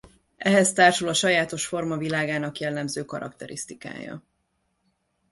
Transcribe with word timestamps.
Ehhez 0.37 0.73
társul 0.73 1.07
a 1.07 1.13
sajátos 1.13 1.65
formavilágának 1.65 2.59
jellemző 2.59 3.05
karakterisztikája. 3.05 4.23